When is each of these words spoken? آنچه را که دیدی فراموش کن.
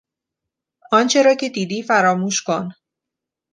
آنچه 0.91 1.23
را 1.23 1.35
که 1.35 1.49
دیدی 1.49 1.83
فراموش 1.83 2.41
کن. 2.41 2.69